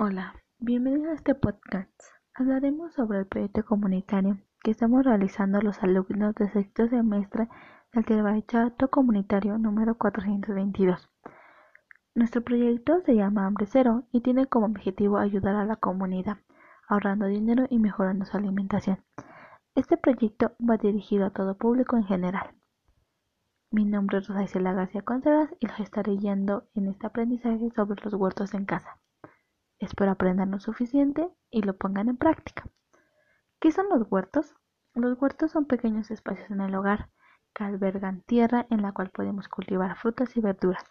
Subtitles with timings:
[0.00, 1.90] Hola, bienvenidos a este podcast.
[2.32, 7.48] Hablaremos sobre el proyecto comunitario que estamos realizando los alumnos del sexto semestre
[7.92, 11.10] del Telebachato Comunitario número 422.
[12.14, 16.36] Nuestro proyecto se llama Hambre Cero y tiene como objetivo ayudar a la comunidad,
[16.86, 19.02] ahorrando dinero y mejorando su alimentación.
[19.74, 22.54] Este proyecto va dirigido a todo público en general.
[23.72, 28.00] Mi nombre es Rosa Isela García Contreras y los estaré guiando en este aprendizaje sobre
[28.04, 29.00] los huertos en casa.
[29.78, 32.64] Espero aprendan lo suficiente y lo pongan en práctica.
[33.60, 34.54] ¿Qué son los huertos?
[34.94, 37.10] Los huertos son pequeños espacios en el hogar
[37.54, 40.84] que albergan tierra en la cual podemos cultivar frutas y verduras.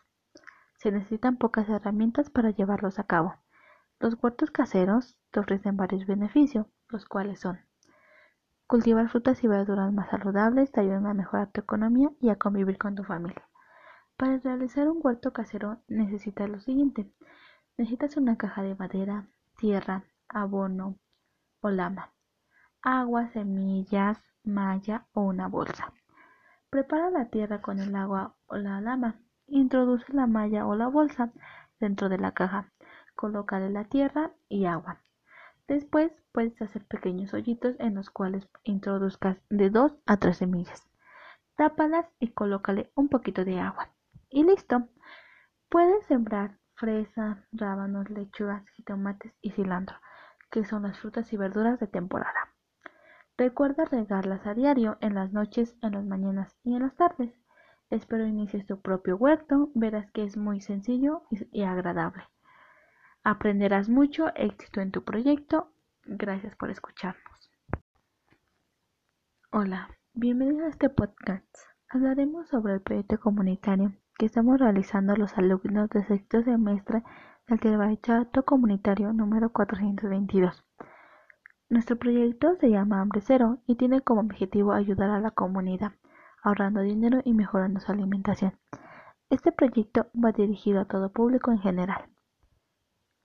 [0.78, 3.36] Se necesitan pocas herramientas para llevarlos a cabo.
[4.00, 7.60] Los huertos caseros te ofrecen varios beneficios, los cuales son
[8.68, 12.78] cultivar frutas y verduras más saludables te ayudan a mejorar tu economía y a convivir
[12.78, 13.48] con tu familia.
[14.18, 17.10] Para realizar un huerto casero necesitas lo siguiente.
[17.78, 20.98] Necesitas una caja de madera, tierra, abono
[21.62, 22.12] o lama,
[22.82, 25.94] agua, semillas, malla o una bolsa.
[26.72, 29.22] Prepara la tierra con el agua o la lama.
[29.46, 31.32] Introduce la malla o la bolsa
[31.80, 32.72] dentro de la caja.
[33.16, 35.04] Colócale la tierra y agua.
[35.68, 40.90] Después puedes hacer pequeños hoyitos en los cuales introduzcas de 2 a 3 semillas.
[41.56, 43.92] Tápalas y colócale un poquito de agua.
[44.30, 44.90] Y listo.
[45.70, 49.98] Puedes sembrar fresa, rábanos, lechugas, jitomates y cilantro,
[50.52, 52.54] que son las frutas y verduras de temporada.
[53.38, 57.34] Recuerda regarlas a diario, en las noches, en las mañanas y en las tardes.
[57.90, 62.24] Espero inicies tu propio huerto, verás que es muy sencillo y agradable.
[63.24, 65.72] Aprenderás mucho, éxito en tu proyecto.
[66.06, 67.52] Gracias por escucharnos.
[69.52, 71.48] Hola, bienvenidos a este podcast.
[71.90, 77.04] Hablaremos sobre el proyecto comunitario que estamos realizando los alumnos del sexto semestre
[77.48, 80.66] del Telebachato Comunitario número 422.
[81.70, 85.92] Nuestro proyecto se llama Hambre Cero y tiene como objetivo ayudar a la comunidad,
[86.42, 88.58] ahorrando dinero y mejorando su alimentación.
[89.30, 92.10] Este proyecto va dirigido a todo público en general.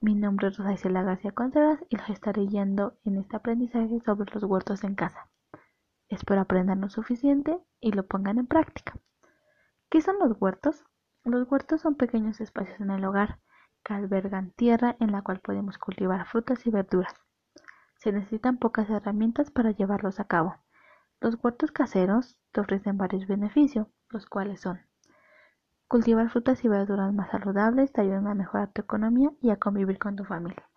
[0.02, 4.30] Mi nombre es Rosa Isela García Contreras y los estaré guiando en este aprendizaje sobre
[4.34, 5.30] los huertos en casa.
[6.08, 8.92] Espero aprendan lo suficiente y lo pongan en práctica.
[9.92, 10.86] ¿Qué son los huertos?
[11.22, 13.40] Los huertos son pequeños espacios en el hogar
[13.84, 17.12] que albergan tierra en la cual podemos cultivar frutas y verduras.
[17.98, 20.56] Se necesitan pocas herramientas para llevarlos a cabo.
[21.20, 24.80] Los huertos caseros te ofrecen varios beneficios, los cuales son
[25.88, 29.98] cultivar frutas y verduras más saludables te ayudan a mejorar tu economía y a convivir
[29.98, 30.70] con tu familia.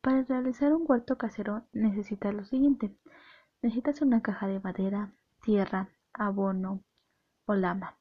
[0.00, 2.96] Para realizar un huerto casero necesitas lo siguiente.
[3.60, 5.12] Necesitas una caja de madera,
[5.42, 6.82] tierra, abono
[7.44, 7.98] o lama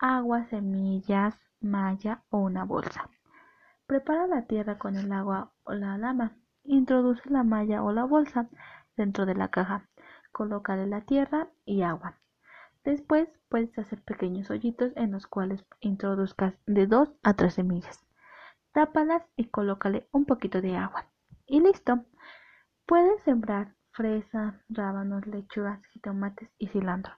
[0.00, 3.10] agua, semillas, malla o una bolsa.
[3.86, 6.36] Prepara la tierra con el agua o la lama.
[6.62, 8.48] Introduce la malla o la bolsa
[8.96, 9.88] dentro de la caja.
[10.30, 12.18] Colócale la tierra y agua.
[12.84, 18.06] Después puedes hacer pequeños hoyitos en los cuales introduzcas de 2 a 3 semillas.
[18.72, 21.06] Tápalas y colócale un poquito de agua.
[21.46, 22.04] Y listo.
[22.86, 27.14] Puedes sembrar fresa, rábanos, lechugas, jitomates y cilantro,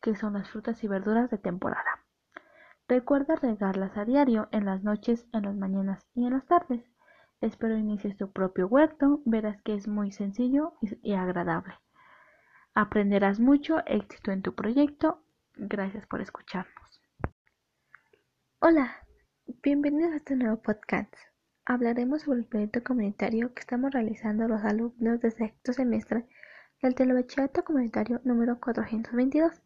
[0.00, 2.01] que son las frutas y verduras de temporada.
[2.92, 6.84] Recuerda regarlas a diario, en las noches, en las mañanas y en las tardes.
[7.40, 11.72] Espero inicies tu propio huerto, verás que es muy sencillo y agradable.
[12.74, 15.24] Aprenderás mucho, éxito en tu proyecto.
[15.54, 17.00] Gracias por escucharnos.
[18.58, 18.94] Hola,
[19.62, 21.14] bienvenidos a este nuevo podcast.
[21.64, 26.26] Hablaremos sobre el proyecto comunitario que estamos realizando los alumnos de sexto semestre
[26.82, 29.61] del Telebachillerato Comunitario número 422.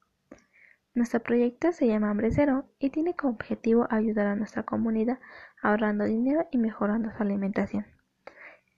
[0.97, 5.19] Nuestro proyecto se llama Hambre Cero y tiene como objetivo ayudar a nuestra comunidad
[5.61, 7.85] ahorrando dinero y mejorando su alimentación.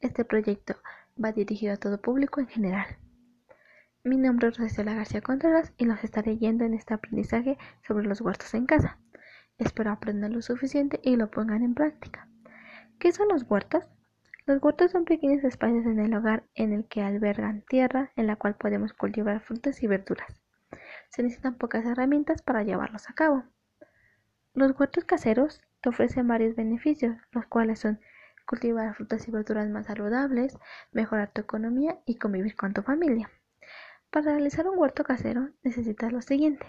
[0.00, 0.74] Este proyecto
[1.22, 2.86] va dirigido a todo público en general.
[4.02, 7.56] Mi nombre es Rosela García Contreras y los estaré guiando en este aprendizaje
[7.86, 8.98] sobre los huertos en casa.
[9.56, 12.26] Espero aprendan lo suficiente y lo pongan en práctica.
[12.98, 13.88] ¿Qué son los huertos?
[14.44, 18.34] Los huertos son pequeños espacios en el hogar en el que albergan tierra en la
[18.34, 20.42] cual podemos cultivar frutas y verduras
[21.08, 23.44] se necesitan pocas herramientas para llevarlos a cabo.
[24.54, 28.00] Los huertos caseros te ofrecen varios beneficios, los cuales son
[28.46, 30.58] cultivar frutas y verduras más saludables,
[30.90, 33.30] mejorar tu economía y convivir con tu familia.
[34.10, 36.66] Para realizar un huerto casero necesitas lo siguiente.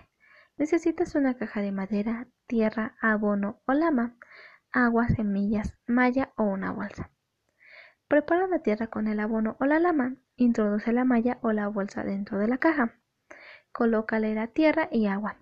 [0.57, 4.17] Necesitas una caja de madera, tierra, abono o lama,
[4.71, 7.09] agua, semillas, malla o una bolsa.
[8.09, 10.15] Prepara la tierra con el abono o la lama.
[10.35, 12.98] Introduce la malla o la bolsa dentro de la caja
[13.71, 15.37] colócale la tierra y agua.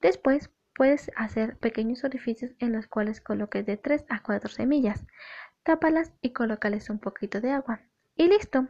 [0.00, 5.06] Después puedes hacer pequeños orificios en los cuales coloques de 3 a 4 semillas.
[5.64, 7.82] tápalas y colócales un poquito de agua.
[8.16, 8.68] Y listo.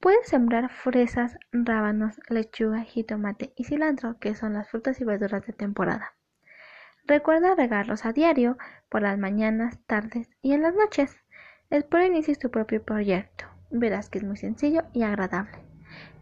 [0.00, 5.52] Puedes sembrar fresas, rábanos, lechuga, jitomate y cilantro, que son las frutas y verduras de
[5.52, 6.16] temporada.
[7.04, 11.16] Recuerda regarlos a diario, por las mañanas, tardes y en las noches.
[11.70, 13.46] Espero inicies tu propio proyecto.
[13.70, 15.75] Verás que es muy sencillo y agradable.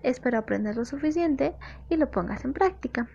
[0.05, 1.57] Espero aprender lo suficiente
[1.89, 3.09] y lo pongas en práctica.